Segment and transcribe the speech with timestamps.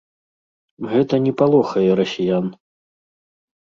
[0.93, 2.53] Гэта не палохае расіян.